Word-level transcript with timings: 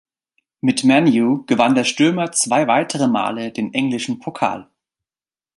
Mit 0.61 0.83
ManU 0.83 1.43
gewann 1.45 1.75
der 1.75 1.83
Stürmer 1.83 2.31
zwei 2.31 2.65
weitere 2.65 3.07
Male 3.07 3.51
den 3.51 3.71
englischen 3.71 4.17
Pokal. 4.17 4.67